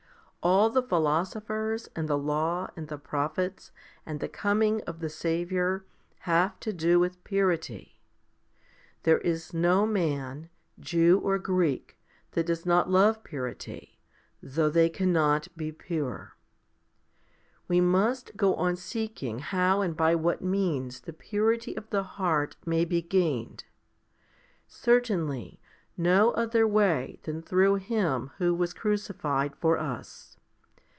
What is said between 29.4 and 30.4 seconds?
for us.